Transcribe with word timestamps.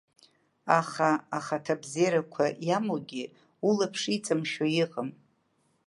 Аха 0.79 1.09
ахаҭабзиарақәа 1.37 2.45
иамоугьы 2.67 3.23
улаԥш 3.67 4.01
иҵамшәо 4.15 4.65
иҟам. 4.83 5.09